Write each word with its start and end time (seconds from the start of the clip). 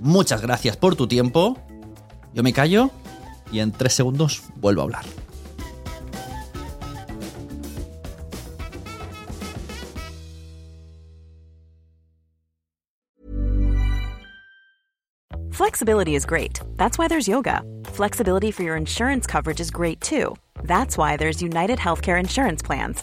Muchas 0.00 0.42
gracias 0.42 0.76
por 0.76 0.96
tu 0.96 1.06
tiempo. 1.06 1.58
Yo 2.34 2.42
me 2.42 2.52
callo 2.52 2.90
y 3.50 3.60
en 3.60 3.72
tres 3.72 3.94
segundos 3.94 4.42
vuelvo 4.56 4.82
a 4.82 4.84
hablar. 4.84 5.04
Flexibility 15.50 16.14
is 16.14 16.26
great. 16.26 16.60
That's 16.76 16.98
why 16.98 17.08
there's 17.08 17.26
yoga. 17.26 17.62
Flexibility 17.86 18.50
for 18.50 18.62
your 18.62 18.76
insurance 18.76 19.26
coverage 19.26 19.58
is 19.58 19.70
great 19.70 20.02
too. 20.02 20.36
That's 20.64 20.98
why 20.98 21.16
there's 21.16 21.40
United 21.40 21.78
Healthcare 21.78 22.20
Insurance 22.20 22.62
Plans. 22.62 23.02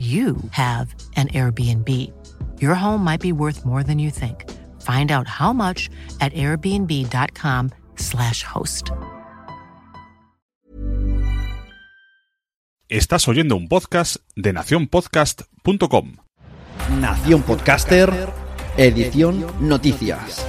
you 0.00 0.36
have 0.52 0.94
an 1.16 1.28
Airbnb. 1.28 1.86
Your 2.58 2.74
home 2.74 3.04
might 3.04 3.20
be 3.20 3.32
worth 3.32 3.66
more 3.66 3.82
than 3.82 3.98
you 3.98 4.10
think. 4.10 4.50
Find 4.80 5.12
out 5.12 5.28
how 5.28 5.52
much 5.52 5.90
at 6.20 6.32
airbnb.com/slash 6.32 8.44
host. 8.44 8.92
Estás 12.88 13.28
oyendo 13.28 13.56
un 13.56 13.68
podcast 13.68 14.16
de 14.34 14.52
nacionpodcast.com. 14.52 16.16
Nación 16.98 17.42
Podcaster, 17.42 18.10
edición 18.76 19.46
Noticias. 19.60 20.44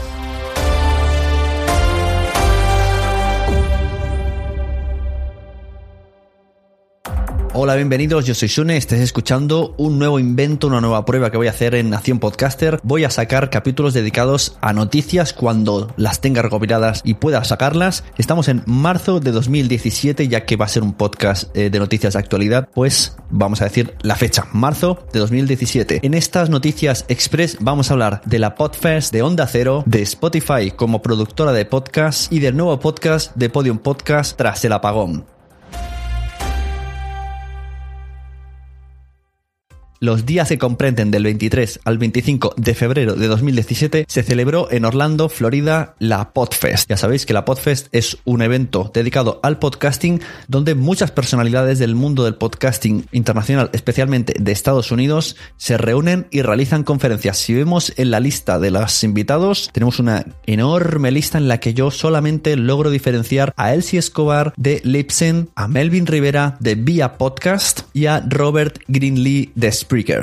Hola, 7.54 7.76
bienvenidos. 7.76 8.26
Yo 8.26 8.34
soy 8.34 8.48
Sune. 8.48 8.78
Estés 8.78 9.02
escuchando 9.02 9.76
un 9.78 10.00
nuevo 10.00 10.20
invento, 10.20 10.68
una 10.68 10.80
nueva 10.80 11.04
prueba 11.04 11.32
que 11.32 11.36
voy 11.36 11.48
a 11.48 11.50
hacer 11.50 11.76
en 11.76 11.90
Nación 11.90 12.20
Podcaster. 12.20 12.80
Voy 12.82 13.04
a 13.04 13.10
sacar 13.10 13.50
capítulos 13.50 13.94
dedicados 13.94 14.58
a 14.62 14.72
noticias 14.72 15.34
cuando 15.34 15.94
las 15.98 16.22
tenga 16.22 16.42
recopiladas 16.42 17.02
y 17.04 17.16
pueda 17.16 17.44
sacarlas. 17.44 18.06
Estamos 18.18 18.48
en 18.48 18.64
marzo 18.68 19.20
de 19.20 19.32
2017, 19.32 20.30
ya 20.30 20.46
que 20.46 20.56
va 20.56 20.64
a 20.64 20.70
ser 20.70 20.82
un 20.82 20.94
podcast 20.94 21.54
eh, 21.54 21.70
de 21.70 21.78
noticias 21.78 22.14
de 22.14 22.20
actualidad. 22.20 22.70
Pues 22.74 23.18
vamos 23.30 23.62
a 23.62 23.66
decir 23.66 23.96
la 24.02 24.16
fecha, 24.16 24.48
marzo 24.54 25.06
de 25.12 25.20
2017. 25.20 26.00
En 26.04 26.14
estas 26.14 26.50
noticias 26.50 27.04
express 27.10 27.58
vamos 27.60 27.90
a 27.90 27.96
hablar 27.96 28.22
de 28.24 28.40
la 28.40 28.56
Podfest, 28.56 29.12
de 29.12 29.24
Onda 29.24 29.46
Cero, 29.46 29.84
de 29.86 30.02
Spotify 30.04 30.72
como 30.74 31.02
productora 31.02 31.52
de 31.52 31.66
podcast 31.66 32.32
y 32.32 32.40
del 32.40 32.56
nuevo 32.56 32.80
podcast 32.80 33.36
de 33.36 33.50
Podium 33.50 33.80
Podcast 33.80 34.38
tras 34.38 34.64
el 34.64 34.72
apagón. 34.72 35.26
Los 40.04 40.26
días 40.26 40.50
que 40.50 40.58
comprenden 40.58 41.12
del 41.12 41.26
23 41.26 41.82
al 41.86 42.00
25 42.00 42.56
de 42.58 42.74
febrero 42.74 43.14
de 43.14 43.28
2017 43.28 44.06
se 44.08 44.24
celebró 44.24 44.68
en 44.72 44.84
Orlando, 44.84 45.30
Florida, 45.30 45.94
la 46.00 46.34
Podfest. 46.34 46.90
Ya 46.90 46.98
sabéis 46.98 47.28
que 47.28 47.34
la 47.34 47.46
Podfest 47.46 47.88
es 47.92 48.18
un 48.26 48.42
evento 48.42 48.90
dedicado 48.96 49.40
al 49.44 49.60
podcasting 49.60 50.20
donde 50.48 50.74
muchas 50.74 51.12
personalidades 51.12 51.78
del 51.78 51.94
mundo 51.94 52.24
del 52.24 52.34
podcasting 52.34 53.06
internacional, 53.12 53.70
especialmente 53.74 54.34
de 54.40 54.52
Estados 54.52 54.92
Unidos, 54.92 55.36
se 55.58 55.78
reúnen 55.78 56.26
y 56.32 56.42
realizan 56.42 56.84
conferencias. 56.84 57.38
Si 57.38 57.54
vemos 57.54 57.94
en 57.96 58.10
la 58.10 58.20
lista 58.20 58.58
de 58.58 58.72
los 58.72 59.04
invitados, 59.04 59.70
tenemos 59.72 60.00
una 60.00 60.26
enorme 60.48 61.12
lista 61.12 61.38
en 61.38 61.48
la 61.48 61.60
que 61.60 61.76
yo 61.76 61.92
solamente 61.92 62.58
logro 62.58 62.90
diferenciar 62.90 63.54
a 63.56 63.76
Elsie 63.76 64.00
Escobar 64.00 64.56
de 64.58 64.82
Lipsen, 64.84 65.52
a 65.54 65.68
Melvin 65.68 66.08
Rivera 66.08 66.58
de 66.60 66.74
Via 66.74 67.20
Podcast 67.20 67.82
y 67.94 68.08
a 68.08 68.26
Robert 68.28 68.80
Greenlee 68.88 69.52
de 69.54 69.72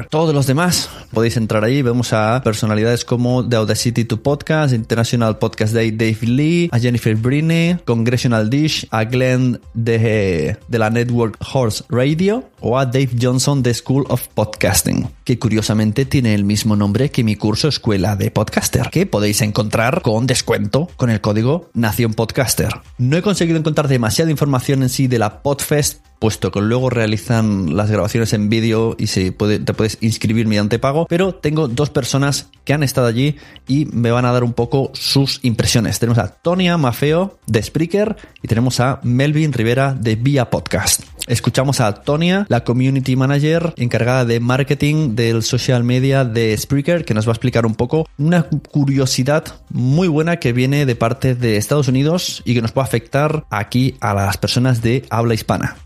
Todos 0.09 0.35
los 0.35 0.47
demás 0.47 0.89
podéis 1.13 1.37
entrar 1.37 1.63
ahí. 1.63 1.83
Vemos 1.83 2.15
a 2.15 2.41
personalidades 2.43 3.05
como 3.05 3.47
The 3.47 3.57
Audacity 3.57 4.05
to 4.07 4.23
Podcast, 4.23 4.73
International 4.73 5.39
Podcast 5.39 5.75
Day 5.75 5.91
Dave 5.91 6.19
Lee, 6.23 6.71
a 6.73 6.79
Jennifer 6.79 7.15
Briney, 7.15 7.77
Congressional 7.85 8.49
Dish, 8.49 8.87
a 8.91 9.05
Glenn 9.05 9.61
de, 9.75 10.57
de 10.67 10.79
la 10.79 10.89
Network 10.89 11.37
Horse 11.53 11.85
Radio 11.91 12.45
o 12.61 12.79
a 12.79 12.87
Dave 12.87 13.11
Johnson 13.21 13.63
de 13.63 13.75
School 13.75 14.07
of 14.09 14.29
Podcasting, 14.29 15.09
que 15.25 15.39
curiosamente 15.39 16.05
tiene 16.05 16.35
el 16.35 16.45
mismo 16.45 16.77
nombre 16.77 17.11
que 17.11 17.25
mi 17.25 17.37
curso 17.37 17.69
Escuela 17.69 18.17
de 18.17 18.31
Podcaster, 18.31 18.91
que 18.91 19.07
podéis 19.07 19.43
encontrar 19.43 20.03
con 20.03 20.27
descuento 20.27 20.89
con 20.97 21.11
el 21.11 21.21
código 21.21 21.71
Nación 21.75 22.15
Podcaster. 22.15 22.71
No 22.99 23.17
he 23.17 23.23
conseguido 23.23 23.59
encontrar 23.59 23.89
demasiada 23.89 24.31
información 24.31 24.83
en 24.83 24.89
sí 24.89 25.07
de 25.07 25.19
la 25.19 25.43
Podfest 25.43 26.01
puesto 26.19 26.51
que 26.51 26.61
luego 26.61 26.91
realizan 26.91 27.77
las 27.77 27.91
grabaciones 27.91 28.33
en 28.33 28.49
vídeo 28.49 28.97
y 28.99 29.09
se 29.09 29.33
puede, 29.33 29.59
te 29.59 29.75
puedes 29.75 29.99
inscribir 30.01 30.47
mediante 30.47 30.79
pago, 30.79 31.07
pero 31.09 31.35
tengo 31.35 31.69
dos 31.69 31.91
personas 31.91 32.49
que 32.65 32.73
han 32.73 32.83
estado 32.83 33.07
allí 33.07 33.37
y 33.67 33.87
me 33.87 34.11
van 34.11 34.25
a 34.25 34.33
dar 34.33 34.45
un 34.45 34.53
poco 34.53 34.91
sus 34.95 35.41
impresiones. 35.43 35.99
Tenemos 35.99 36.19
a 36.19 36.29
Tonia 36.29 36.77
Mafeo 36.77 37.39
de 37.47 37.63
Spreaker 37.63 38.17
y 38.43 38.49
tenemos 38.49 38.81
a 38.81 39.01
Melvin 39.03 39.53
Rivera 39.53 39.95
de 39.95 40.17
Via 40.17 40.51
Podcast. 40.51 41.03
Escuchamos 41.29 41.83
a 41.83 41.93
Tonia, 41.93 42.47
la 42.49 42.65
community 42.65 43.15
manager 43.15 43.75
encargada 43.77 44.25
de 44.25 44.41
marketing 44.41 45.15
del 45.15 45.43
social 45.43 45.85
media 45.85 46.25
de 46.25 46.57
Spreaker, 46.57 47.05
que 47.05 47.13
nos 47.13 47.27
va 47.27 47.33
a 47.33 47.35
explicar 47.35 47.67
un 47.67 47.75
poco 47.75 48.07
una 48.17 48.45
curiosidad 48.45 49.45
muy 49.69 50.09
buena 50.09 50.39
que 50.39 50.55
viene 50.55 50.87
de 50.87 50.97
parte 50.97 51.35
de 51.35 51.59
Estados 51.59 51.87
Unidos 51.87 52.41
y 52.47 52.55
que 52.55 52.63
nos 52.63 52.73
puede 52.73 52.87
afectar 52.87 53.45
aquí 53.51 53.99
a 54.01 54.15
las 54.15 54.39
personas 54.39 54.81
de 54.81 55.05
habla 55.11 55.35
hispana. 55.35 55.77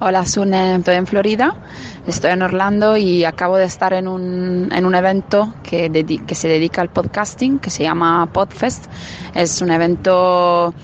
Hola, 0.00 0.24
Sune, 0.24 0.76
estoy 0.76 0.96
en 0.96 1.06
Florida, 1.06 1.54
estoy 2.06 2.30
en 2.30 2.40
Orlando 2.40 2.96
y 2.96 3.24
acabo 3.24 3.58
de 3.58 3.66
estar 3.66 3.92
en 3.92 4.08
un, 4.08 4.70
en 4.72 4.86
un 4.86 4.94
evento 4.94 5.54
que, 5.62 5.90
se 6.32 6.48
dedica 6.48 6.80
al 6.80 6.88
podcasting, 6.88 7.58
que 7.58 7.68
se 7.68 7.82
llama 7.82 8.30
Podfest. 8.32 8.86
Es 9.34 9.60
un 9.60 9.70
evento 9.70 10.74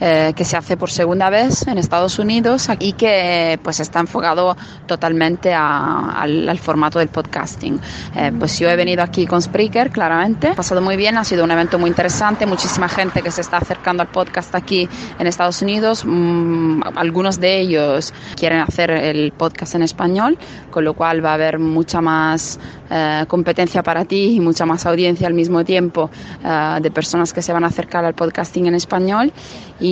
eh, 0.00 0.32
que 0.36 0.44
se 0.44 0.56
hace 0.56 0.76
por 0.76 0.90
segunda 0.90 1.30
vez 1.30 1.66
en 1.66 1.78
Estados 1.78 2.18
Unidos 2.18 2.68
y 2.78 2.92
que 2.92 3.58
pues 3.62 3.80
está 3.80 4.00
enfocado 4.00 4.56
totalmente 4.86 5.54
al, 5.54 6.48
al, 6.48 6.58
formato 6.58 6.98
del 6.98 7.08
podcasting. 7.08 7.80
Eh, 8.14 8.32
pues 8.38 8.58
yo 8.58 8.68
he 8.68 8.76
venido 8.76 9.02
aquí 9.02 9.26
con 9.26 9.40
Spreaker, 9.40 9.90
claramente, 9.90 10.48
ha 10.48 10.54
pasado 10.54 10.82
muy 10.82 10.96
bien, 10.96 11.16
ha 11.16 11.24
sido 11.24 11.44
un 11.44 11.50
evento 11.50 11.78
muy 11.78 11.88
interesante, 11.88 12.44
muchísima 12.46 12.88
gente 12.88 13.22
que 13.22 13.30
se 13.30 13.40
está 13.40 13.56
acercando 13.56 14.02
al 14.02 14.08
podcast 14.08 14.54
aquí 14.54 14.88
en 15.18 15.26
Estados 15.26 15.62
Unidos, 15.62 16.04
mm, 16.04 16.82
algunos 16.94 17.40
de 17.40 17.60
ellos 17.60 18.12
quieren 18.36 18.60
hacer 18.60 18.90
el 18.90 19.32
podcast 19.32 19.76
en 19.76 19.82
español, 19.82 20.38
con 20.70 20.84
lo 20.84 20.94
cual 20.94 21.24
va 21.24 21.30
a 21.30 21.34
haber 21.34 21.58
mucha 21.58 22.00
más 22.00 22.58
eh, 22.88 23.24
competencia 23.26 23.82
para 23.82 24.04
ti 24.04 24.36
y 24.36 24.40
mucha 24.40 24.64
más 24.64 24.86
audiencia 24.86 25.26
al 25.26 25.34
mismo 25.34 25.64
tiempo 25.64 26.08
eh, 26.44 26.78
de 26.80 26.90
personas 26.92 27.32
que 27.32 27.42
se 27.42 27.52
van 27.52 27.64
a 27.64 27.66
acercar 27.66 28.04
al 28.04 28.14
podcasting 28.14 28.66
en 28.66 28.74
español 28.76 29.32
y, 29.80 29.85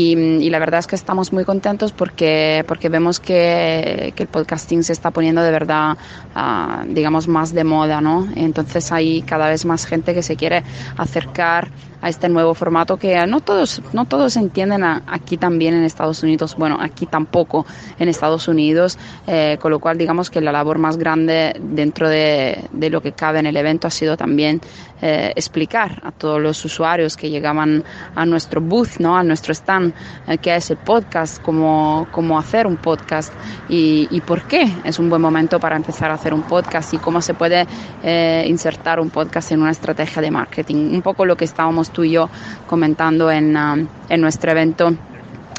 la 0.51 0.59
verdad 0.59 0.81
es 0.81 0.87
que 0.87 0.97
estamos 0.97 1.33
muy 1.33 1.45
contentos 1.45 1.93
porque, 1.93 2.65
porque 2.67 2.89
vemos 2.89 3.21
que, 3.21 4.13
que 4.17 4.23
el 4.25 4.29
podcasting 4.29 4.83
se 4.83 4.93
está 4.93 5.11
poniendo 5.11 5.43
de 5.43 5.51
verdad, 5.51 5.97
uh, 6.35 6.85
digamos, 6.93 7.29
más 7.29 7.53
de 7.53 7.65
moda, 7.65 8.01
¿no? 8.01 8.29
Entonces 8.35 8.91
hay 8.93 9.23
cada 9.23 9.49
vez 9.49 9.65
más 9.65 9.87
gente 9.87 10.15
que 10.15 10.23
se 10.23 10.37
quiere 10.37 10.63
acercar 10.97 11.69
a 12.05 12.11
este 12.11 12.29
nuevo 12.29 12.53
formato 12.53 12.99
que 12.99 13.27
no 13.27 13.41
todos, 13.41 13.81
no 13.95 14.05
todos 14.05 14.37
entienden 14.37 14.85
aquí 14.85 15.39
también 15.39 15.73
en 15.73 15.85
Estados 15.85 16.23
Unidos, 16.23 16.55
bueno, 16.55 16.77
aquí 16.79 17.07
tampoco 17.07 17.65
en 17.99 18.11
Estados 18.11 18.47
Unidos, 18.47 18.99
eh, 19.27 19.57
con 19.59 19.71
lo 19.71 19.79
cual 19.79 19.97
digamos 19.97 20.29
que 20.29 20.43
la 20.43 20.53
labor 20.53 20.77
más 20.79 20.99
grande 20.99 21.57
dentro 21.59 22.07
de, 22.11 22.69
de 22.73 22.91
lo 22.91 23.01
que 23.01 23.13
cabe 23.13 23.39
en 23.39 23.47
el 23.47 23.57
evento 23.57 23.87
ha 23.87 23.91
sido 23.91 24.19
también 24.19 24.61
eh, 25.07 25.33
explicar 25.37 26.01
a 26.03 26.13
todos 26.13 26.41
los 26.41 26.65
usuarios 26.65 27.17
que 27.17 27.29
llegaban 27.29 27.85
a 28.15 28.25
nuestro 28.25 28.63
booth, 28.63 29.01
¿no? 29.01 29.19
a 29.19 29.23
nuestro 29.23 29.53
stand, 29.53 29.93
eh, 30.27 30.39
qué 30.39 30.55
es 30.57 30.71
el 30.71 30.79
podcast, 30.79 31.43
cómo, 31.43 32.07
cómo 32.11 32.39
hacer 32.39 32.67
un 32.67 32.77
podcast 32.77 33.31
y, 33.69 34.09
y, 34.11 34.23
por 34.23 34.45
qué 34.45 34.67
es 34.83 34.99
un 34.99 35.11
buen 35.11 35.21
momento 35.21 35.61
para 35.61 35.77
empezar 35.77 36.11
a 36.11 36.15
hacer 36.15 36.33
un 36.33 36.43
podcast 36.43 36.95
y 36.95 36.97
cómo 36.97 37.21
se 37.21 37.35
puede 37.35 37.67
eh, 38.03 38.45
insertar 38.47 38.99
un 38.99 39.11
podcast 39.11 39.53
en 39.53 39.61
una 39.61 39.73
estrategia 39.73 40.23
de 40.23 40.31
marketing. 40.31 40.95
Un 40.95 41.03
poco 41.03 41.27
lo 41.27 41.37
que 41.37 41.45
estábamos 41.45 41.91
tú 41.95 42.05
y 42.05 42.11
yo 42.11 42.29
comentando 42.67 43.31
en, 43.31 43.57
um, 43.57 43.89
en 44.11 44.21
nuestro 44.21 44.51
evento 44.51 44.95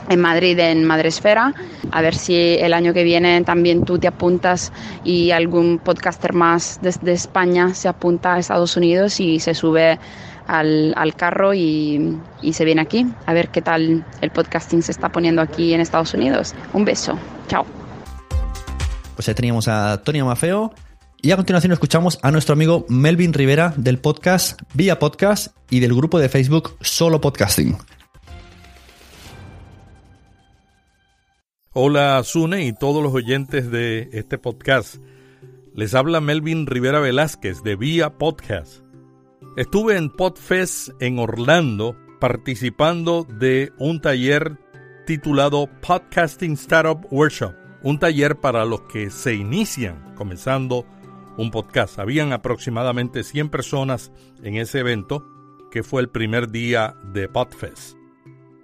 en 0.10 0.20
Madrid, 0.20 0.58
en 0.60 0.84
Madresfera. 0.86 1.54
A 1.92 2.02
ver 2.02 2.16
si 2.16 2.36
el 2.36 2.74
año 2.74 2.94
que 2.94 3.04
viene 3.04 3.42
también 3.42 3.84
tú 3.84 3.98
te 3.98 4.08
apuntas 4.08 4.72
y 5.04 5.32
algún 5.32 5.80
podcaster 5.80 6.34
más 6.34 6.80
desde 6.82 7.14
España 7.14 7.74
se 7.74 7.88
apunta 7.88 8.36
a 8.36 8.40
Estados 8.40 8.78
Unidos 8.78 9.20
y 9.20 9.40
se 9.40 9.54
sube 9.54 10.00
al, 10.48 10.94
al 10.96 11.16
carro 11.16 11.54
y, 11.54 12.20
y, 12.42 12.54
se 12.54 12.66
viene 12.66 12.82
aquí 12.82 13.08
a 13.26 13.34
ver 13.34 13.50
qué 13.50 13.64
tal 13.64 14.06
el 14.22 14.30
podcasting 14.30 14.84
se 14.84 14.92
está 14.92 15.10
poniendo 15.10 15.42
aquí 15.42 15.74
en 15.74 15.82
Estados 15.82 16.14
Unidos. 16.14 16.54
Un 16.74 16.86
beso. 16.86 17.18
Chao. 17.48 17.66
Pues 19.16 19.28
ahí 19.28 19.34
teníamos 19.34 19.68
a 19.68 20.02
Tony 20.04 20.22
Mafeo 20.22 20.72
y 21.21 21.31
a 21.31 21.35
continuación 21.35 21.71
escuchamos 21.71 22.19
a 22.21 22.31
nuestro 22.31 22.53
amigo 22.53 22.85
Melvin 22.89 23.33
Rivera 23.33 23.73
del 23.77 24.00
podcast 24.00 24.62
Vía 24.73 25.00
Podcast 25.00 25.56
y 25.69 25.79
del 25.79 25.95
grupo 25.95 26.19
de 26.19 26.29
Facebook 26.29 26.77
Solo 26.81 27.21
Podcasting. 27.21 27.77
Hola 31.73 32.21
Sune 32.23 32.65
y 32.65 32.73
todos 32.73 33.03
los 33.03 33.13
oyentes 33.13 33.69
de 33.71 34.09
este 34.13 34.38
podcast. 34.38 34.97
Les 35.73 35.94
habla 35.94 36.21
Melvin 36.21 36.67
Rivera 36.67 37.00
Velázquez 37.00 37.63
de 37.63 37.75
Vía 37.75 38.17
Podcast. 38.17 38.81
Estuve 39.57 39.97
en 39.97 40.09
Podfest 40.09 40.89
en 41.01 41.19
Orlando 41.19 41.97
participando 42.19 43.25
de 43.25 43.73
un 43.77 44.00
taller 44.00 44.57
titulado 45.06 45.69
Podcasting 45.81 46.53
Startup 46.53 47.06
Workshop, 47.12 47.53
un 47.83 48.00
taller 48.00 48.39
para 48.39 48.65
los 48.65 48.81
que 48.83 49.09
se 49.09 49.35
inician 49.35 50.13
comenzando 50.15 50.85
un 51.38 51.52
podcast. 51.52 52.00
Habían 52.00 52.34
aproximadamente 52.34 53.24
100 53.24 53.50
personas 53.50 54.12
en 54.44 54.56
ese 54.56 54.80
evento, 54.80 55.26
que 55.72 55.84
fue 55.84 56.02
el 56.02 56.10
primer 56.10 56.50
día 56.52 56.96
de 57.14 57.28
Podfest. 57.28 57.98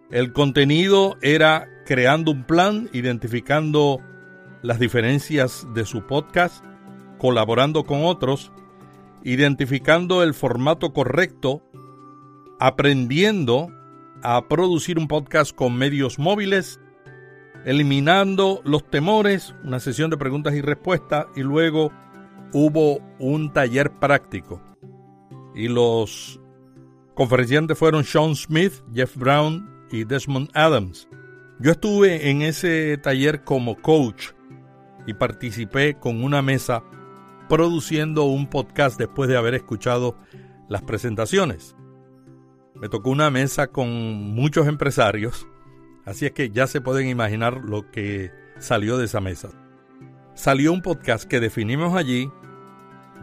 El 0.09 0.33
contenido 0.33 1.17
era 1.21 1.67
creando 1.85 2.31
un 2.31 2.43
plan, 2.43 2.89
identificando 2.93 3.99
las 4.61 4.79
diferencias 4.79 5.67
de 5.73 5.85
su 5.85 6.05
podcast, 6.05 6.63
colaborando 7.17 7.83
con 7.83 8.05
otros, 8.05 8.51
identificando 9.23 10.23
el 10.23 10.33
formato 10.33 10.93
correcto, 10.93 11.63
aprendiendo 12.59 13.69
a 14.23 14.47
producir 14.47 14.99
un 14.99 15.07
podcast 15.07 15.55
con 15.55 15.75
medios 15.75 16.19
móviles, 16.19 16.79
eliminando 17.65 18.61
los 18.63 18.89
temores, 18.89 19.55
una 19.63 19.79
sesión 19.79 20.09
de 20.09 20.17
preguntas 20.17 20.53
y 20.53 20.61
respuestas 20.61 21.27
y 21.35 21.41
luego 21.41 21.91
hubo 22.53 22.99
un 23.19 23.51
taller 23.53 23.91
práctico 23.91 24.61
y 25.55 25.67
los 25.67 26.39
conferenciantes 27.15 27.77
fueron 27.77 28.03
Sean 28.03 28.35
Smith, 28.35 28.73
Jeff 28.93 29.15
Brown 29.15 29.69
y 29.91 30.03
Desmond 30.03 30.49
Adams. 30.53 31.07
Yo 31.59 31.71
estuve 31.71 32.29
en 32.29 32.41
ese 32.41 32.97
taller 32.97 33.43
como 33.43 33.81
coach 33.81 34.29
y 35.05 35.13
participé 35.13 35.95
con 35.95 36.23
una 36.23 36.41
mesa 36.41 36.83
produciendo 37.49 38.23
un 38.23 38.47
podcast 38.47 38.97
después 38.97 39.29
de 39.29 39.37
haber 39.37 39.55
escuchado 39.55 40.15
las 40.69 40.81
presentaciones. 40.81 41.75
Me 42.75 42.89
tocó 42.89 43.09
una 43.09 43.29
mesa 43.29 43.67
con 43.67 43.89
muchos 44.33 44.67
empresarios, 44.67 45.45
así 46.05 46.25
es 46.25 46.31
que 46.31 46.49
ya 46.49 46.65
se 46.65 46.81
pueden 46.81 47.09
imaginar 47.09 47.61
lo 47.63 47.91
que 47.91 48.31
salió 48.57 48.97
de 48.97 49.05
esa 49.05 49.21
mesa. 49.21 49.49
Salió 50.33 50.71
un 50.71 50.81
podcast 50.81 51.25
que 51.25 51.39
definimos 51.39 51.95
allí 51.95 52.31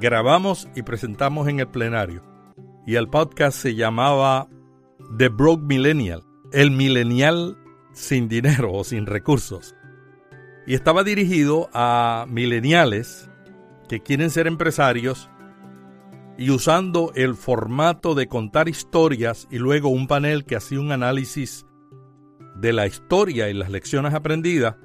grabamos 0.01 0.69
y 0.75 0.83
presentamos 0.83 1.49
en 1.49 1.61
el 1.61 1.69
plenario. 1.69 2.23
Y 2.87 2.95
el 2.97 3.09
podcast 3.09 3.59
se 3.59 3.75
llamaba 3.75 4.49
The 5.17 5.29
Broke 5.29 5.63
Millennial, 5.63 6.23
el 6.53 6.71
millennial 6.71 7.59
sin 7.93 8.29
dinero 8.29 8.73
o 8.73 8.85
sin 8.85 9.07
recursos. 9.07 9.75
Y 10.67 10.75
estaba 10.75 11.03
dirigido 11.03 11.69
a 11.73 12.27
millennials 12.29 13.31
que 13.89 14.01
quieren 14.01 14.31
ser 14.31 14.47
empresarios 14.47 15.29
y 16.37 16.51
usando 16.51 17.13
el 17.17 17.35
formato 17.35 18.15
de 18.15 18.29
contar 18.29 18.69
historias 18.69 19.49
y 19.51 19.59
luego 19.59 19.89
un 19.89 20.07
panel 20.07 20.45
que 20.45 20.57
hacía 20.57 20.79
un 20.79 20.93
análisis 20.93 21.67
de 22.55 22.73
la 22.73 22.87
historia 22.87 23.49
y 23.49 23.55
las 23.55 23.71
lecciones 23.71 24.15
aprendidas, 24.15 24.77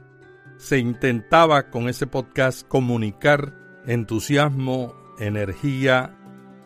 se 0.58 0.80
intentaba 0.80 1.70
con 1.70 1.90
ese 1.90 2.08
podcast 2.08 2.68
comunicar 2.68 3.54
entusiasmo 3.86 5.03
energía 5.26 6.18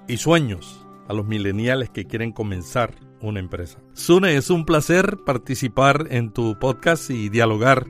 y 0.08 0.18
sueños 0.18 0.86
a 1.08 1.14
los 1.14 1.26
millennials 1.26 1.90
que 1.90 2.06
quieren 2.06 2.32
comenzar 2.32 2.96
una 3.22 3.40
empresa. 3.40 3.80
Sune, 3.94 4.36
es 4.36 4.50
un 4.50 4.66
placer 4.66 5.18
participar 5.26 6.08
en 6.10 6.32
tu 6.32 6.58
podcast 6.60 7.10
y 7.10 7.30
dialogar 7.30 7.88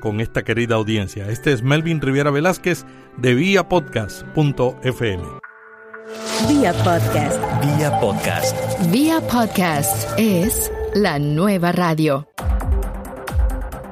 con 0.00 0.20
esta 0.20 0.42
querida 0.42 0.76
audiencia. 0.76 1.28
Este 1.28 1.52
es 1.52 1.62
Melvin 1.62 2.00
Riviera 2.00 2.30
Velázquez 2.30 2.84
de 3.16 3.34
viapodcast.fm. 3.34 5.22
Vía 6.48 6.72
Podcast. 6.72 7.40
Vía 7.62 8.00
Podcast. 8.00 8.90
Vía 8.90 9.20
Podcast 9.20 10.08
es 10.18 10.72
la 10.94 11.18
nueva 11.18 11.72
radio. 11.72 12.26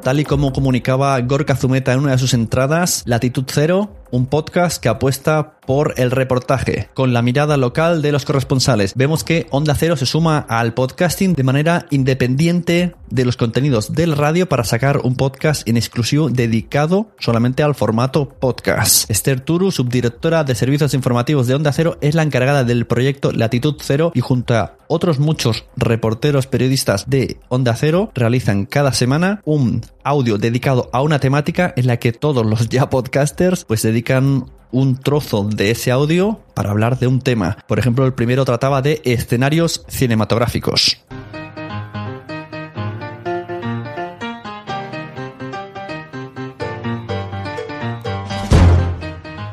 Tal 0.03 0.21
y 0.21 0.25
como 0.25 0.53
comunicaba 0.53 1.21
Gorka 1.21 1.55
Zumeta 1.55 1.93
en 1.93 2.01
una 2.01 2.13
de 2.13 2.19
sus 2.19 2.33
entradas, 2.33 3.03
Latitud 3.05 3.45
Cero 3.47 3.91
un 4.11 4.27
podcast 4.27 4.83
que 4.83 4.88
apuesta 4.88 5.59
por 5.69 5.93
el 5.99 6.11
reportaje, 6.11 6.88
con 6.95 7.12
la 7.12 7.21
mirada 7.21 7.59
local 7.59 8.00
de 8.00 8.11
los 8.11 8.25
corresponsales. 8.25 8.95
Vemos 8.97 9.23
que 9.23 9.47
Onda 9.50 9.75
Cero 9.75 9.97
se 9.97 10.07
suma 10.07 10.38
al 10.49 10.73
podcasting 10.73 11.35
de 11.35 11.43
manera 11.43 11.85
independiente 11.91 12.95
de 13.11 13.25
los 13.27 13.37
contenidos 13.37 13.93
del 13.93 14.17
radio 14.17 14.49
para 14.49 14.65
sacar 14.65 15.00
un 15.05 15.15
podcast 15.15 15.69
en 15.69 15.77
exclusivo 15.77 16.31
dedicado 16.31 17.09
solamente 17.19 17.62
al 17.62 17.75
formato 17.75 18.31
podcast. 18.31 19.11
Esther 19.11 19.41
Turu, 19.41 19.71
subdirectora 19.71 20.43
de 20.45 20.55
servicios 20.55 20.95
informativos 20.95 21.47
de 21.47 21.55
Onda 21.55 21.73
Cero, 21.73 21.99
es 22.00 22.15
la 22.15 22.23
encargada 22.23 22.65
del 22.65 22.87
proyecto 22.87 23.33
Latitud 23.33 23.77
Cero 23.79 24.11
y 24.15 24.21
junto 24.21 24.57
a 24.57 24.79
otros 24.88 25.19
muchos 25.19 25.67
reporteros 25.77 26.47
periodistas 26.47 27.11
de 27.11 27.38
Onda 27.49 27.77
Cero 27.77 28.11
realizan 28.15 28.65
cada 28.65 28.95
semana 28.95 29.43
un 29.45 29.83
audio 30.03 30.38
dedicado 30.38 30.88
a 30.95 31.03
una 31.03 31.21
temática 31.21 31.75
en 31.77 31.87
la 31.87 31.99
que 31.99 32.12
todos 32.12 32.47
los 32.47 32.71
ya 32.71 32.88
podcasters 32.88 33.67
pues 33.67 33.83
dedican 33.83 33.98
dedican 33.99 34.45
un 34.71 34.97
trozo 34.97 35.43
de 35.43 35.73
ese 35.73 35.90
audio 35.90 36.38
para 36.55 36.71
hablar 36.71 37.00
de 37.00 37.09
un 37.09 37.21
tema. 37.21 37.59
Por 37.67 37.81
ejemplo, 37.81 38.07
el 38.07 38.14
primero 38.14 38.45
trataba 38.45 38.81
de 38.81 39.00
escenarios 39.05 39.85
cinematográficos. 39.88 41.02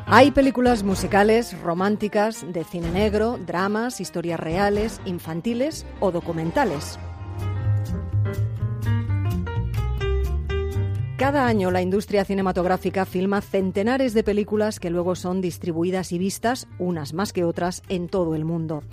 Hay 0.06 0.30
películas 0.30 0.84
musicales, 0.84 1.60
románticas, 1.60 2.46
de 2.54 2.64
cine 2.64 2.92
negro, 2.92 3.40
dramas, 3.44 4.00
historias 4.00 4.40
reales, 4.40 5.02
infantiles 5.06 5.88
o 6.00 6.12
documentales. 6.12 7.00
Cada 11.25 11.48
año 11.48 11.72
la 11.72 11.82
industria 11.82 12.24
cinematográfica 12.24 13.03
filma 13.03 13.41
centenares 13.41 14.13
de 14.13 14.24
películas 14.24 14.79
que 14.79 14.91
luego 14.91 15.15
son 15.15 15.41
distribuidas 15.41 16.12
y 16.12 16.20
vistas, 16.20 16.67
unas 16.77 17.15
más 17.15 17.34
que 17.34 17.44
otras, 17.44 17.82
en 17.89 18.10
todo 18.10 18.36
el 18.36 18.46
mundo. 18.46 18.84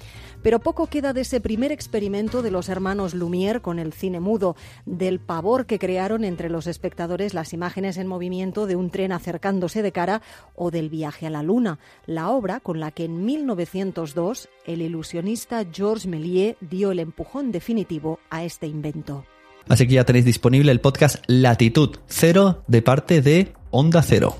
Pero 0.42 0.58
poco 0.58 0.86
queda 0.86 1.12
de 1.12 1.20
ese 1.20 1.42
primer 1.42 1.72
experimento 1.72 2.40
de 2.40 2.50
los 2.50 2.70
hermanos 2.70 3.14
Lumière 3.14 3.60
con 3.60 3.78
el 3.78 3.92
cine 3.92 4.18
mudo, 4.18 4.56
del 4.86 5.20
pavor 5.20 5.66
que 5.66 5.78
crearon 5.78 6.24
entre 6.24 6.48
los 6.48 6.66
espectadores 6.66 7.34
las 7.34 7.52
imágenes 7.52 7.98
en 7.98 8.06
movimiento 8.06 8.66
de 8.66 8.76
un 8.76 8.88
tren 8.88 9.12
acercándose 9.12 9.82
de 9.82 9.92
cara 9.92 10.22
o 10.54 10.70
del 10.70 10.88
viaje 10.88 11.26
a 11.26 11.30
la 11.30 11.42
luna, 11.42 11.80
la 12.06 12.30
obra 12.30 12.60
con 12.60 12.80
la 12.80 12.92
que 12.92 13.04
en 13.04 13.26
1902 13.26 14.48
el 14.64 14.80
ilusionista 14.80 15.66
Georges 15.70 16.06
Méliès 16.06 16.56
dio 16.62 16.92
el 16.92 17.00
empujón 17.00 17.52
definitivo 17.52 18.20
a 18.30 18.42
este 18.42 18.68
invento. 18.68 19.26
Así 19.69 19.87
que 19.87 19.95
ya 19.95 20.04
tenéis 20.04 20.25
disponible 20.25 20.73
el 20.73 20.81
podcast 20.81 21.16
Latitud 21.26 21.97
Cero 22.09 22.64
de 22.66 22.83
parte 22.83 23.23
de 23.23 23.52
Onda 23.71 24.02
Cero. 24.02 24.37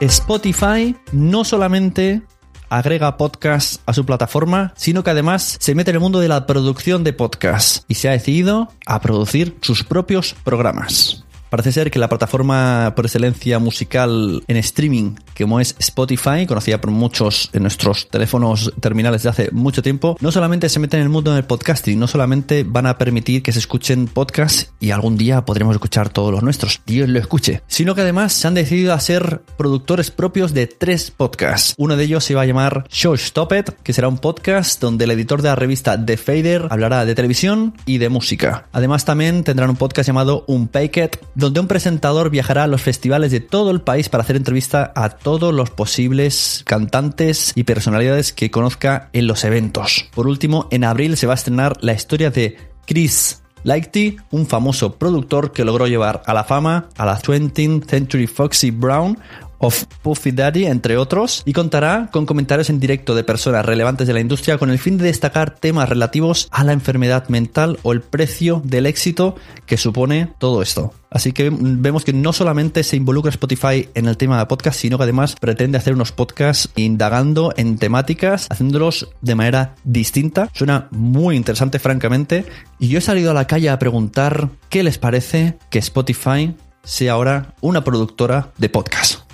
Spotify 0.00 0.96
no 1.12 1.44
solamente 1.44 2.22
agrega 2.68 3.16
podcasts 3.16 3.80
a 3.86 3.92
su 3.92 4.04
plataforma, 4.04 4.72
sino 4.76 5.02
que 5.02 5.10
además 5.10 5.56
se 5.60 5.74
mete 5.74 5.90
en 5.90 5.96
el 5.96 6.00
mundo 6.00 6.20
de 6.20 6.28
la 6.28 6.46
producción 6.46 7.04
de 7.04 7.12
podcasts 7.12 7.84
y 7.88 7.94
se 7.94 8.08
ha 8.08 8.12
decidido 8.12 8.68
a 8.86 9.00
producir 9.00 9.56
sus 9.60 9.84
propios 9.84 10.34
programas. 10.44 11.24
Parece 11.50 11.72
ser 11.72 11.90
que 11.90 11.98
la 11.98 12.08
plataforma 12.08 12.92
por 12.94 13.06
excelencia 13.06 13.58
musical 13.58 14.42
en 14.46 14.56
streaming, 14.58 15.14
como 15.36 15.60
es 15.60 15.74
Spotify, 15.78 16.46
conocida 16.46 16.80
por 16.80 16.90
muchos 16.90 17.50
en 17.52 17.62
nuestros 17.62 18.08
teléfonos 18.08 18.72
terminales 18.80 19.22
de 19.22 19.28
hace 19.28 19.50
mucho 19.52 19.82
tiempo, 19.82 20.16
no 20.20 20.30
solamente 20.30 20.68
se 20.68 20.78
mete 20.78 20.96
en 20.96 21.04
el 21.04 21.08
mundo 21.08 21.34
del 21.34 21.44
podcasting, 21.44 21.98
no 21.98 22.06
solamente 22.06 22.64
van 22.64 22.86
a 22.86 22.98
permitir 22.98 23.42
que 23.42 23.52
se 23.52 23.58
escuchen 23.58 24.08
podcasts 24.08 24.72
y 24.80 24.90
algún 24.90 25.16
día 25.16 25.44
podremos 25.44 25.74
escuchar 25.74 26.10
todos 26.10 26.32
los 26.32 26.42
nuestros, 26.42 26.80
Dios 26.86 27.08
lo 27.08 27.18
escuche, 27.18 27.62
sino 27.66 27.94
que 27.94 28.02
además 28.02 28.32
se 28.32 28.46
han 28.46 28.54
decidido 28.54 28.92
a 28.92 29.00
ser 29.00 29.42
productores 29.56 30.10
propios 30.10 30.52
de 30.52 30.66
tres 30.66 31.10
podcasts. 31.10 31.74
Uno 31.78 31.96
de 31.96 32.04
ellos 32.04 32.24
se 32.24 32.34
va 32.34 32.42
a 32.42 32.46
llamar 32.46 32.84
Show 32.90 33.14
Stop 33.14 33.52
It, 33.52 33.70
que 33.82 33.92
será 33.92 34.08
un 34.08 34.18
podcast 34.18 34.80
donde 34.80 35.04
el 35.04 35.12
editor 35.12 35.42
de 35.42 35.48
la 35.48 35.56
revista 35.56 36.04
The 36.04 36.16
Fader 36.16 36.66
hablará 36.70 37.04
de 37.04 37.14
televisión 37.14 37.74
y 37.86 37.98
de 37.98 38.08
música. 38.08 38.66
Además 38.72 39.04
también 39.04 39.44
tendrán 39.44 39.70
un 39.70 39.76
podcast 39.76 40.06
llamado 40.06 40.44
Unpacked, 40.46 41.18
donde 41.38 41.60
un 41.60 41.68
presentador 41.68 42.30
viajará 42.30 42.64
a 42.64 42.66
los 42.66 42.82
festivales 42.82 43.30
de 43.30 43.38
todo 43.38 43.70
el 43.70 43.80
país 43.80 44.08
para 44.08 44.24
hacer 44.24 44.34
entrevista 44.34 44.92
a 44.96 45.10
todos 45.10 45.54
los 45.54 45.70
posibles 45.70 46.64
cantantes 46.66 47.52
y 47.54 47.62
personalidades 47.62 48.32
que 48.32 48.50
conozca 48.50 49.08
en 49.12 49.28
los 49.28 49.44
eventos. 49.44 50.08
Por 50.12 50.26
último, 50.26 50.66
en 50.72 50.82
abril 50.82 51.16
se 51.16 51.28
va 51.28 51.34
a 51.34 51.36
estrenar 51.36 51.76
la 51.80 51.92
historia 51.92 52.32
de 52.32 52.56
Chris 52.86 53.40
Lighty, 53.62 54.16
un 54.32 54.48
famoso 54.48 54.96
productor 54.96 55.52
que 55.52 55.64
logró 55.64 55.86
llevar 55.86 56.22
a 56.26 56.34
la 56.34 56.42
fama 56.42 56.88
a 56.96 57.06
la 57.06 57.20
20th 57.20 57.86
Century 57.86 58.26
Foxy 58.26 58.72
Brown 58.72 59.16
of 59.58 59.84
Puffy 60.02 60.32
Daddy, 60.32 60.66
entre 60.66 60.96
otros, 60.96 61.42
y 61.44 61.52
contará 61.52 62.08
con 62.12 62.26
comentarios 62.26 62.70
en 62.70 62.80
directo 62.80 63.14
de 63.14 63.24
personas 63.24 63.64
relevantes 63.64 64.06
de 64.06 64.14
la 64.14 64.20
industria 64.20 64.58
con 64.58 64.70
el 64.70 64.78
fin 64.78 64.98
de 64.98 65.04
destacar 65.04 65.54
temas 65.54 65.88
relativos 65.88 66.48
a 66.50 66.64
la 66.64 66.72
enfermedad 66.72 67.28
mental 67.28 67.78
o 67.82 67.92
el 67.92 68.00
precio 68.00 68.62
del 68.64 68.86
éxito 68.86 69.36
que 69.66 69.76
supone 69.76 70.32
todo 70.38 70.62
esto. 70.62 70.92
Así 71.10 71.32
que 71.32 71.50
vemos 71.50 72.04
que 72.04 72.12
no 72.12 72.32
solamente 72.32 72.84
se 72.84 72.96
involucra 72.96 73.30
Spotify 73.30 73.88
en 73.94 74.06
el 74.06 74.16
tema 74.16 74.38
de 74.38 74.46
podcast, 74.46 74.78
sino 74.78 74.98
que 74.98 75.04
además 75.04 75.36
pretende 75.40 75.78
hacer 75.78 75.94
unos 75.94 76.12
podcasts 76.12 76.68
indagando 76.76 77.52
en 77.56 77.78
temáticas, 77.78 78.46
haciéndolos 78.50 79.08
de 79.22 79.34
manera 79.34 79.74
distinta. 79.84 80.50
Suena 80.52 80.88
muy 80.90 81.36
interesante, 81.36 81.78
francamente. 81.78 82.44
Y 82.78 82.88
yo 82.88 82.98
he 82.98 83.02
salido 83.02 83.30
a 83.30 83.34
la 83.34 83.46
calle 83.46 83.70
a 83.70 83.78
preguntar 83.78 84.50
qué 84.68 84.82
les 84.82 84.98
parece 84.98 85.56
que 85.70 85.78
Spotify 85.78 86.54
sea 86.84 87.12
ahora 87.12 87.54
una 87.60 87.84
productora 87.84 88.52
de 88.58 88.68
podcast. 88.68 89.27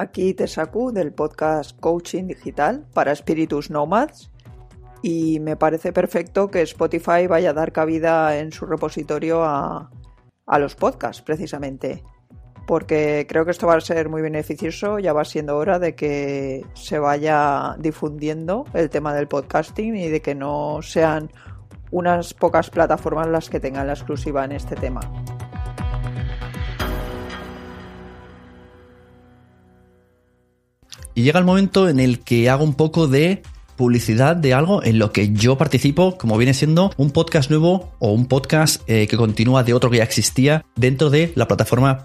Aquí 0.00 0.32
te 0.32 0.46
saco 0.46 0.92
del 0.92 1.12
podcast 1.12 1.76
Coaching 1.80 2.28
Digital 2.28 2.86
para 2.94 3.10
Espíritus 3.10 3.68
Nomads 3.68 4.30
y 5.02 5.40
me 5.40 5.56
parece 5.56 5.92
perfecto 5.92 6.52
que 6.52 6.62
Spotify 6.62 7.26
vaya 7.28 7.50
a 7.50 7.52
dar 7.52 7.72
cabida 7.72 8.38
en 8.38 8.52
su 8.52 8.64
repositorio 8.64 9.42
a, 9.42 9.90
a 10.46 10.58
los 10.60 10.76
podcasts 10.76 11.20
precisamente. 11.20 12.04
Porque 12.64 13.26
creo 13.28 13.44
que 13.44 13.50
esto 13.50 13.66
va 13.66 13.74
a 13.74 13.80
ser 13.80 14.08
muy 14.08 14.22
beneficioso, 14.22 15.00
ya 15.00 15.12
va 15.12 15.24
siendo 15.24 15.56
hora 15.56 15.80
de 15.80 15.96
que 15.96 16.64
se 16.74 17.00
vaya 17.00 17.74
difundiendo 17.80 18.66
el 18.74 18.90
tema 18.90 19.12
del 19.14 19.26
podcasting 19.26 19.96
y 19.96 20.06
de 20.10 20.22
que 20.22 20.36
no 20.36 20.78
sean 20.80 21.28
unas 21.90 22.34
pocas 22.34 22.70
plataformas 22.70 23.26
las 23.26 23.50
que 23.50 23.58
tengan 23.58 23.88
la 23.88 23.94
exclusiva 23.94 24.44
en 24.44 24.52
este 24.52 24.76
tema. 24.76 25.00
Y 31.18 31.22
llega 31.22 31.40
el 31.40 31.44
momento 31.44 31.88
en 31.88 31.98
el 31.98 32.20
que 32.20 32.48
hago 32.48 32.62
un 32.62 32.74
poco 32.74 33.08
de 33.08 33.42
publicidad 33.74 34.36
de 34.36 34.54
algo 34.54 34.84
en 34.84 35.00
lo 35.00 35.10
que 35.10 35.32
yo 35.32 35.58
participo, 35.58 36.16
como 36.16 36.38
viene 36.38 36.54
siendo 36.54 36.92
un 36.96 37.10
podcast 37.10 37.50
nuevo 37.50 37.92
o 37.98 38.12
un 38.12 38.26
podcast 38.26 38.88
eh, 38.88 39.08
que 39.08 39.16
continúa 39.16 39.64
de 39.64 39.74
otro 39.74 39.90
que 39.90 39.96
ya 39.96 40.04
existía 40.04 40.64
dentro 40.76 41.10
de 41.10 41.32
la 41.34 41.48
plataforma 41.48 42.04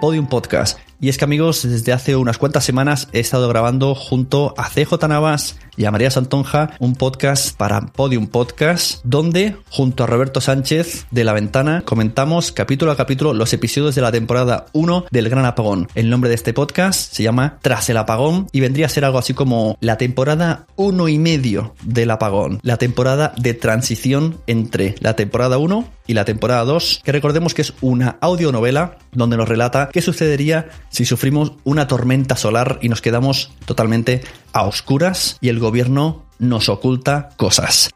Podium 0.00 0.26
Podcast. 0.26 0.78
Y 1.02 1.08
es 1.08 1.16
que 1.16 1.24
amigos, 1.24 1.62
desde 1.62 1.94
hace 1.94 2.14
unas 2.14 2.36
cuantas 2.36 2.62
semanas 2.62 3.08
he 3.14 3.20
estado 3.20 3.48
grabando 3.48 3.94
junto 3.94 4.52
a 4.58 4.68
CJ 4.68 5.08
Navas 5.08 5.56
y 5.80 5.86
a 5.86 5.90
María 5.90 6.10
Santonja 6.10 6.72
un 6.78 6.94
podcast 6.94 7.56
para 7.56 7.80
Podium 7.80 8.26
Podcast, 8.26 9.00
donde 9.02 9.56
junto 9.70 10.04
a 10.04 10.06
Roberto 10.06 10.42
Sánchez 10.42 11.06
de 11.10 11.24
La 11.24 11.32
Ventana 11.32 11.84
comentamos 11.86 12.52
capítulo 12.52 12.92
a 12.92 12.98
capítulo 12.98 13.32
los 13.32 13.54
episodios 13.54 13.94
de 13.94 14.02
la 14.02 14.12
temporada 14.12 14.66
1 14.74 15.06
del 15.10 15.30
Gran 15.30 15.46
Apagón. 15.46 15.88
El 15.94 16.10
nombre 16.10 16.28
de 16.28 16.34
este 16.34 16.52
podcast 16.52 17.14
se 17.14 17.22
llama 17.22 17.58
Tras 17.62 17.88
el 17.88 17.96
Apagón 17.96 18.48
y 18.52 18.60
vendría 18.60 18.84
a 18.84 18.90
ser 18.90 19.06
algo 19.06 19.16
así 19.16 19.32
como 19.32 19.78
la 19.80 19.96
temporada 19.96 20.66
1 20.76 21.08
y 21.08 21.18
medio 21.18 21.74
del 21.82 22.10
apagón, 22.10 22.60
la 22.62 22.76
temporada 22.76 23.32
de 23.38 23.54
transición 23.54 24.36
entre 24.46 24.96
la 25.00 25.16
temporada 25.16 25.56
1 25.56 25.88
y 26.06 26.14
la 26.14 26.24
temporada 26.24 26.64
2, 26.64 27.02
que 27.04 27.12
recordemos 27.12 27.54
que 27.54 27.62
es 27.62 27.72
una 27.80 28.18
audionovela 28.20 28.98
donde 29.12 29.36
nos 29.36 29.48
relata 29.48 29.90
qué 29.92 30.02
sucedería 30.02 30.68
si 30.90 31.06
sufrimos 31.06 31.52
una 31.64 31.86
tormenta 31.86 32.36
solar 32.36 32.78
y 32.82 32.88
nos 32.90 33.00
quedamos 33.00 33.50
totalmente 33.64 34.22
a 34.52 34.66
oscuras 34.66 35.38
y 35.40 35.48
el 35.48 35.58
gobierno 35.58 36.24
nos 36.38 36.68
oculta 36.68 37.30
cosas. 37.36 37.90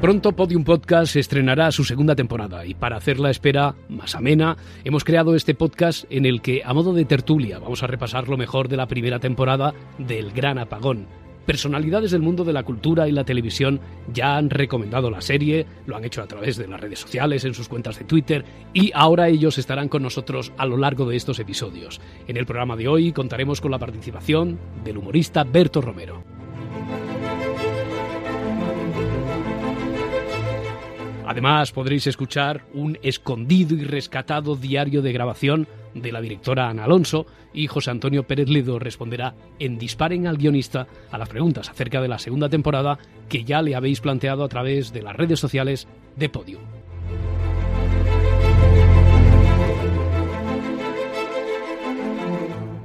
Pronto 0.00 0.32
Podium 0.32 0.64
Podcast 0.64 1.16
estrenará 1.16 1.70
su 1.70 1.84
segunda 1.84 2.16
temporada 2.16 2.64
y 2.64 2.72
para 2.72 2.96
hacer 2.96 3.20
la 3.20 3.30
espera 3.30 3.74
más 3.90 4.14
amena, 4.14 4.56
hemos 4.82 5.04
creado 5.04 5.36
este 5.36 5.54
podcast 5.54 6.06
en 6.08 6.24
el 6.24 6.40
que, 6.40 6.62
a 6.64 6.72
modo 6.72 6.94
de 6.94 7.04
tertulia, 7.04 7.58
vamos 7.58 7.82
a 7.82 7.86
repasar 7.86 8.26
lo 8.26 8.38
mejor 8.38 8.68
de 8.68 8.78
la 8.78 8.86
primera 8.86 9.18
temporada 9.18 9.74
del 9.98 10.32
Gran 10.32 10.56
Apagón. 10.58 11.19
Personalidades 11.46 12.10
del 12.10 12.22
mundo 12.22 12.44
de 12.44 12.52
la 12.52 12.62
cultura 12.62 13.08
y 13.08 13.12
la 13.12 13.24
televisión 13.24 13.80
ya 14.12 14.36
han 14.36 14.50
recomendado 14.50 15.10
la 15.10 15.20
serie, 15.20 15.66
lo 15.86 15.96
han 15.96 16.04
hecho 16.04 16.22
a 16.22 16.26
través 16.26 16.56
de 16.56 16.68
las 16.68 16.80
redes 16.80 17.00
sociales, 17.00 17.44
en 17.44 17.54
sus 17.54 17.68
cuentas 17.68 17.98
de 17.98 18.04
Twitter, 18.04 18.44
y 18.72 18.92
ahora 18.94 19.28
ellos 19.28 19.58
estarán 19.58 19.88
con 19.88 20.02
nosotros 20.02 20.52
a 20.56 20.66
lo 20.66 20.76
largo 20.76 21.08
de 21.08 21.16
estos 21.16 21.38
episodios. 21.38 22.00
En 22.28 22.36
el 22.36 22.46
programa 22.46 22.76
de 22.76 22.88
hoy 22.88 23.12
contaremos 23.12 23.60
con 23.60 23.70
la 23.70 23.78
participación 23.78 24.58
del 24.84 24.98
humorista 24.98 25.44
Berto 25.44 25.80
Romero. 25.80 26.39
Además, 31.30 31.70
podréis 31.70 32.08
escuchar 32.08 32.64
un 32.74 32.98
escondido 33.04 33.76
y 33.76 33.84
rescatado 33.84 34.56
diario 34.56 35.00
de 35.00 35.12
grabación 35.12 35.68
de 35.94 36.10
la 36.10 36.20
directora 36.20 36.68
Ana 36.68 36.82
Alonso 36.82 37.24
y 37.54 37.68
José 37.68 37.92
Antonio 37.92 38.24
Pérez 38.24 38.48
Ledo 38.48 38.80
responderá 38.80 39.36
en 39.60 39.78
Disparen 39.78 40.26
al 40.26 40.38
guionista 40.38 40.88
a 41.08 41.18
las 41.18 41.28
preguntas 41.28 41.68
acerca 41.68 42.00
de 42.00 42.08
la 42.08 42.18
segunda 42.18 42.48
temporada 42.48 42.98
que 43.28 43.44
ya 43.44 43.62
le 43.62 43.76
habéis 43.76 44.00
planteado 44.00 44.42
a 44.42 44.48
través 44.48 44.92
de 44.92 45.02
las 45.02 45.14
redes 45.14 45.38
sociales 45.38 45.86
de 46.16 46.28
Podium. 46.30 46.79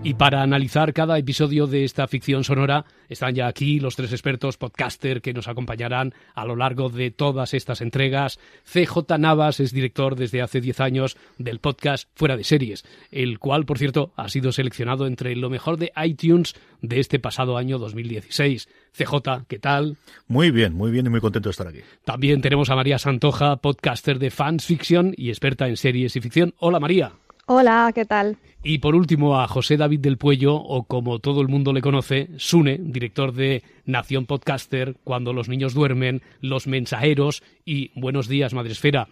Y 0.05 0.13
para 0.13 0.43
analizar 0.43 0.93
cada 0.93 1.17
episodio 1.17 1.65
de 1.65 1.83
esta 1.83 2.07
ficción 2.07 2.43
sonora 2.43 2.85
están 3.09 3.33
ya 3.33 3.47
aquí 3.47 3.79
los 3.79 3.95
tres 3.95 4.11
expertos 4.11 4.55
podcaster 4.55 5.19
que 5.19 5.33
nos 5.33 5.47
acompañarán 5.47 6.13
a 6.35 6.45
lo 6.45 6.55
largo 6.55 6.89
de 6.89 7.09
todas 7.09 7.55
estas 7.55 7.81
entregas. 7.81 8.37
CJ 8.71 9.17
Navas 9.17 9.59
es 9.59 9.71
director 9.73 10.15
desde 10.15 10.43
hace 10.43 10.61
10 10.61 10.79
años 10.81 11.17
del 11.39 11.57
podcast 11.57 12.07
Fuera 12.13 12.37
de 12.37 12.43
Series, 12.43 12.85
el 13.09 13.39
cual, 13.39 13.65
por 13.65 13.79
cierto, 13.79 14.13
ha 14.15 14.29
sido 14.29 14.51
seleccionado 14.51 15.07
entre 15.07 15.35
lo 15.35 15.49
mejor 15.49 15.77
de 15.77 15.91
iTunes 16.03 16.53
de 16.83 16.99
este 16.99 17.17
pasado 17.17 17.57
año 17.57 17.79
2016. 17.79 18.69
CJ, 18.95 19.45
¿qué 19.47 19.57
tal? 19.57 19.97
Muy 20.27 20.51
bien, 20.51 20.75
muy 20.75 20.91
bien 20.91 21.07
y 21.07 21.09
muy 21.09 21.19
contento 21.19 21.49
de 21.49 21.51
estar 21.51 21.67
aquí. 21.67 21.79
También 22.03 22.41
tenemos 22.41 22.69
a 22.69 22.75
María 22.75 22.99
Santoja, 22.99 23.55
podcaster 23.55 24.19
de 24.19 24.29
Fans 24.29 24.65
Fiction 24.65 25.15
y 25.17 25.29
experta 25.29 25.67
en 25.67 25.77
series 25.77 26.15
y 26.15 26.21
ficción. 26.21 26.53
Hola 26.59 26.79
María. 26.79 27.13
Hola, 27.47 27.91
¿qué 27.93 28.05
tal? 28.05 28.37
Y 28.63 28.79
por 28.79 28.95
último 28.95 29.39
a 29.39 29.47
José 29.47 29.77
David 29.77 29.99
del 29.99 30.17
Puello, 30.17 30.55
o 30.55 30.85
como 30.85 31.19
todo 31.19 31.41
el 31.41 31.47
mundo 31.47 31.73
le 31.73 31.81
conoce, 31.81 32.29
Sune, 32.37 32.79
director 32.79 33.33
de 33.33 33.61
Nación 33.85 34.25
Podcaster, 34.25 34.95
Cuando 35.03 35.31
los 35.31 35.47
niños 35.47 35.75
duermen, 35.75 36.23
Los 36.41 36.65
Mensajeros 36.65 37.43
y 37.63 37.91
Buenos 37.99 38.27
días, 38.27 38.55
Madresfera. 38.55 39.09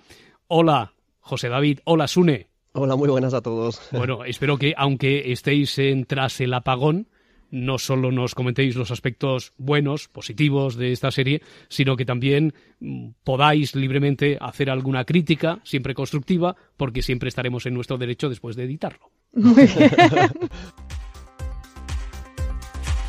Hola, 0.47 0.93
José 1.19 1.49
David. 1.49 1.81
Hola, 1.83 2.07
Sune. 2.07 2.47
Hola, 2.71 2.95
muy 2.95 3.07
buenas 3.07 3.35
a 3.35 3.41
todos. 3.41 3.79
Bueno, 3.91 4.25
espero 4.25 4.57
que 4.57 4.73
aunque 4.75 5.31
estéis 5.31 5.77
en 5.77 6.05
tras 6.05 6.41
el 6.41 6.55
apagón, 6.55 7.07
no 7.53 7.77
solo 7.77 8.11
nos 8.11 8.33
comentéis 8.33 8.75
los 8.75 8.89
aspectos 8.89 9.53
buenos, 9.57 10.07
positivos 10.07 10.75
de 10.75 10.91
esta 10.91 11.11
serie, 11.11 11.43
sino 11.69 11.95
que 11.95 12.03
también 12.03 12.55
mm, 12.79 13.09
podáis 13.23 13.75
libremente 13.75 14.39
hacer 14.41 14.71
alguna 14.71 15.05
crítica, 15.05 15.59
siempre 15.63 15.93
constructiva, 15.93 16.55
porque 16.77 17.03
siempre 17.03 17.29
estaremos 17.29 17.67
en 17.67 17.75
nuestro 17.75 17.99
derecho 17.99 18.27
después 18.27 18.55
de 18.55 18.63
editarlo. 18.63 19.11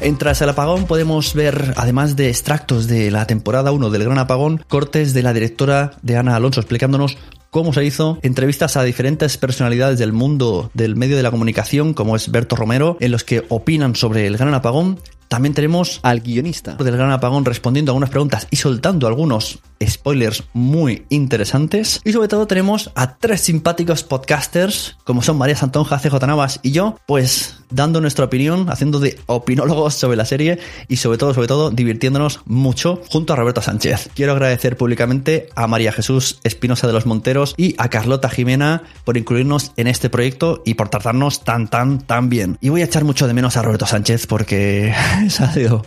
En 0.01 0.19
Tras 0.19 0.43
el 0.43 0.49
Apagón 0.49 0.87
podemos 0.87 1.35
ver, 1.35 1.73
además 1.77 2.17
de 2.17 2.29
extractos 2.29 2.89
de 2.89 3.11
la 3.11 3.27
temporada 3.27 3.71
1 3.73 3.91
del 3.91 4.05
Gran 4.05 4.19
Apagón, 4.19 4.63
cortes 4.69 5.15
de 5.15 5.23
la 5.23 5.33
directora 5.33 5.93
de 6.03 6.17
Ana 6.17 6.35
Alonso 6.35 6.61
explicándonos 6.61 7.17
cómo 7.55 7.73
se 7.73 7.85
hizo, 7.85 8.19
entrevistas 8.23 8.77
a 8.77 8.83
diferentes 8.83 9.39
personalidades 9.39 9.97
del 10.01 10.13
mundo 10.13 10.73
del 10.75 10.97
medio 10.97 11.17
de 11.17 11.23
la 11.23 11.31
comunicación, 11.31 11.95
como 11.95 12.17
es 12.17 12.29
Berto 12.33 12.57
Romero, 12.57 12.97
en 12.99 13.13
los 13.13 13.23
que 13.23 13.45
opinan 13.49 13.95
sobre 13.95 14.27
el 14.27 14.37
Gran 14.37 14.53
Apagón. 14.55 14.99
También 15.29 15.55
tenemos 15.55 16.01
al 16.03 16.21
guionista 16.21 16.75
del 16.75 16.97
Gran 16.97 17.11
Apagón 17.11 17.45
respondiendo 17.45 17.91
a 17.91 17.93
algunas 17.93 18.11
preguntas 18.11 18.47
y 18.51 18.57
soltando 18.57 19.07
algunos 19.07 19.59
spoilers 19.85 20.45
muy 20.53 21.05
interesantes. 21.09 22.01
Y 22.05 22.13
sobre 22.13 22.29
todo 22.29 22.47
tenemos 22.47 22.91
a 22.95 23.17
tres 23.17 23.41
simpáticos 23.43 24.03
podcasters, 24.03 24.97
como 25.05 25.23
son 25.23 25.39
María 25.39 25.57
Santonja, 25.57 25.99
CJ 25.99 26.27
Navas 26.27 26.61
y 26.63 26.73
yo, 26.73 26.97
pues 27.07 27.57
dando 27.71 28.01
nuestra 28.01 28.27
opinión, 28.27 28.71
haciendo 28.71 29.01
de 29.01 29.19
opinólogos 29.27 29.95
sobre 29.95 30.17
la 30.17 30.25
serie 30.25 30.59
y 30.89 30.97
sobre 30.97 31.19
todo, 31.19 31.35
sobre 31.35 31.49
todo, 31.49 31.71
divirtiéndonos 31.71 32.41
mucho 32.45 33.03
junto 33.09 33.33
a 33.33 33.37
Roberto 33.37 33.63
Sánchez. 33.63 34.11
Quiero 34.15 34.33
agradecer 34.33 34.77
públicamente 34.77 35.49
a 35.57 35.67
María 35.67 35.93
Jesús 35.93 36.39
Espinosa 36.45 36.87
de 36.87 36.93
los 36.93 37.07
Monteros 37.07 37.55
y 37.57 37.75
a 37.79 37.89
Carlota 37.89 38.29
Jimena 38.29 38.83
por 39.05 39.17
incluirnos 39.17 39.73
en 39.77 39.89
este 39.89 40.09
proyecto 40.09 40.63
y 40.65 40.75
por 40.75 40.89
tratarnos 40.89 41.43
tan, 41.45 41.69
tan, 41.69 41.99
tan 41.99 42.29
bien. 42.29 42.59
Y 42.61 42.69
voy 42.69 42.83
a 42.83 42.85
echar 42.85 43.05
mucho 43.05 43.27
de 43.27 43.35
menos 43.35 43.57
a 43.57 43.63
Roberto 43.63 43.87
Sánchez 43.87 44.27
porque 44.27 44.95
ha 45.41 45.53
sido 45.53 45.85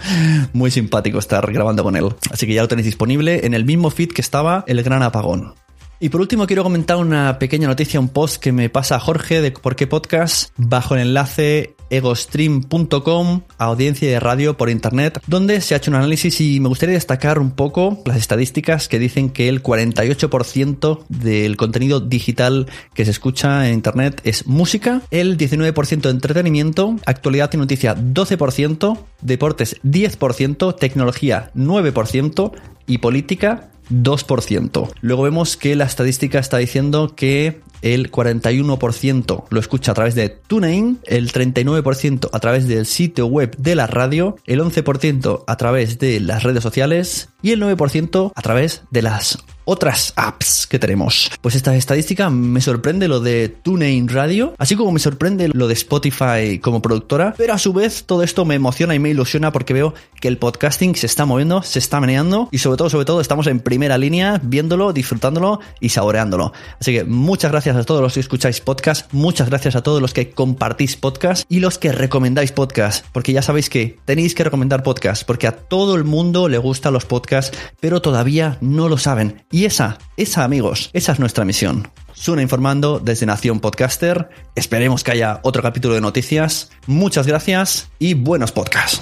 muy 0.54 0.72
simpático 0.72 1.20
estar 1.20 1.52
grabando 1.52 1.84
con 1.84 1.96
él. 1.96 2.10
Así 2.32 2.48
que 2.48 2.54
ya 2.54 2.62
lo 2.62 2.68
tenéis 2.68 2.86
disponible 2.86 3.46
en 3.46 3.54
el 3.54 3.66
mismo 3.66 3.90
feed 3.90 4.10
que 4.10 4.22
estaba 4.22 4.64
El 4.68 4.82
Gran 4.84 5.04
Apagón. 5.04 5.54
Y 6.00 6.10
por 6.10 6.22
último 6.22 6.46
quiero 6.46 6.62
comentar 6.62 6.98
una 6.98 7.40
pequeña 7.40 7.68
noticia, 7.68 8.00
un 8.00 8.10
post 8.10 8.38
que 8.38 8.52
me 8.52 8.70
pasa 8.70 9.00
Jorge 9.00 9.42
de 9.42 9.50
Por 9.50 9.76
qué 9.76 9.88
Podcast 9.88 10.52
bajo 10.56 10.94
el 10.94 11.02
enlace 11.02 11.74
egostream.com, 11.90 13.42
audiencia 13.58 14.08
de 14.08 14.20
radio 14.20 14.58
por 14.58 14.70
internet, 14.70 15.20
donde 15.26 15.60
se 15.62 15.74
ha 15.74 15.78
hecho 15.78 15.90
un 15.90 15.96
análisis 15.96 16.40
y 16.40 16.60
me 16.60 16.68
gustaría 16.68 16.94
destacar 16.94 17.40
un 17.40 17.50
poco 17.50 18.04
las 18.06 18.18
estadísticas 18.18 18.88
que 18.88 19.00
dicen 19.00 19.32
que 19.32 19.50
el 19.50 19.64
48% 19.64 21.06
del 21.10 21.58
contenido 21.58 22.00
digital 22.00 22.68
que 22.94 23.06
se 23.06 23.12
escucha 23.12 23.68
en 23.68 23.74
internet 23.74 24.22
es 24.24 24.46
música, 24.46 25.02
el 25.10 25.36
19% 25.36 26.02
de 26.02 26.10
entretenimiento, 26.10 26.96
actualidad 27.08 27.50
y 27.54 27.58
noticia 27.58 27.96
12%, 27.96 29.00
deportes 29.22 29.82
10%, 29.84 30.76
tecnología 30.76 31.50
9% 31.56 32.52
y 32.86 33.00
política 33.00 33.72
2%. 33.90 34.90
Luego 35.02 35.24
vemos 35.24 35.58
que 35.58 35.76
la 35.76 35.86
estadística 35.86 36.40
está 36.40 36.58
diciendo 36.58 37.14
que 37.16 37.62
el 37.82 38.12
41% 38.12 39.46
lo 39.50 39.60
escucha 39.60 39.92
a 39.92 39.96
través 39.96 40.16
de 40.16 40.30
TuneIn, 40.30 41.00
el 41.06 41.32
39% 41.32 42.30
a 42.32 42.40
través 42.40 42.68
del 42.68 42.86
sitio 42.86 43.28
web 43.28 43.56
de 43.58 43.76
la 43.76 43.88
radio, 43.88 44.38
el 44.46 44.60
11% 44.62 45.44
a 45.46 45.58
través 45.58 46.00
de 46.00 46.20
las 46.20 46.44
redes 46.44 46.64
sociales 46.64 47.30
y 47.42 47.52
el 47.52 47.62
9% 47.62 48.32
a 48.34 48.42
través 48.42 48.84
de 48.92 49.02
las 49.02 49.38
otras 49.68 50.14
apps 50.16 50.66
que 50.66 50.80
tenemos. 50.80 51.30
Pues 51.42 51.54
esta 51.54 51.76
estadística 51.76 52.30
me 52.30 52.62
sorprende 52.62 53.10
lo 53.10 53.20
de 53.20 53.50
TuneIn 53.50 54.08
Radio, 54.08 54.56
así 54.58 54.78
como 54.78 54.94
me 54.94 55.00
sorprende 55.00 55.50
lo 55.50 55.68
de 55.68 55.74
Spotify 55.74 56.60
como 56.62 56.82
productora, 56.82 57.34
pero 57.38 57.54
a 57.54 57.58
su 57.58 57.74
vez 57.74 58.06
todo 58.06 58.24
esto 58.24 58.46
me 58.46 58.56
emociona 58.56 58.96
y 58.96 59.00
me 59.00 59.10
ilusiona 59.10 59.52
porque 59.52 59.74
veo 59.74 59.94
que 60.22 60.30
el 60.30 60.38
podcasting 60.38 60.96
se 60.96 61.06
está 61.06 61.26
moviendo, 61.26 61.64
se 61.64 61.80
está 61.80 62.00
meneando 62.00 62.48
y 62.52 62.60
sobre 62.60 62.78
todo, 62.78 62.90
sobre 62.90 63.06
todo 63.06 63.20
estamos 63.20 63.46
en 63.48 63.60
primera 63.60 63.98
línea 63.98 64.40
viéndolo, 64.42 64.94
disfrutándolo 64.94 65.60
y 65.82 65.90
saboreándolo. 65.90 66.54
Así 66.80 66.94
que 66.94 67.04
muchas 67.04 67.52
gracias 67.68 67.84
a 67.84 67.86
todos 67.86 68.02
los 68.02 68.14
que 68.14 68.22
escucháis 68.22 68.62
podcast, 68.62 69.12
muchas 69.12 69.50
gracias 69.50 69.76
a 69.76 69.84
todos 69.84 70.02
los 70.02 70.14
que 70.14 70.30
compartís 70.30 70.96
podcast 70.96 71.46
y 71.50 71.60
los 71.60 71.78
que 71.78 71.92
recomendáis 71.92 72.54
podcast, 72.54 73.06
porque 73.12 73.34
ya 73.34 73.42
sabéis 73.42 73.70
que 73.70 74.00
tenéis 74.06 74.36
que 74.36 74.46
recomendar 74.46 74.84
podcast, 74.84 75.26
porque 75.26 75.48
a 75.48 75.52
todo 75.52 75.96
el 75.96 76.06
mundo 76.06 76.48
le 76.48 76.60
gustan 76.60 76.94
los 76.94 77.04
podcasts, 77.04 77.58
pero 77.82 78.02
todavía 78.02 78.58
no 78.62 78.88
lo 78.88 78.98
saben. 78.98 79.44
Y 79.52 79.66
esa, 79.66 79.98
esa 80.16 80.46
amigos, 80.46 80.92
esa 80.94 81.12
es 81.12 81.20
nuestra 81.20 81.44
misión. 81.44 81.90
Suna 82.14 82.42
informando 82.42 83.00
desde 83.00 83.26
Nación 83.26 83.60
Podcaster. 83.60 84.30
Esperemos 84.56 85.04
que 85.04 85.12
haya 85.12 85.42
otro 85.44 85.62
capítulo 85.62 85.94
de 85.94 86.02
noticias. 86.02 86.70
Muchas 86.86 87.28
gracias 87.28 87.90
y 88.00 88.14
buenos 88.14 88.54
podcasts. 88.54 89.02